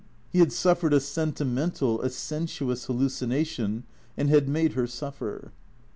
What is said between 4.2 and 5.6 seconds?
had made her suffer.